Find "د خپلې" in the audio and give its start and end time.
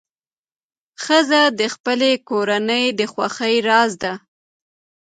1.59-2.11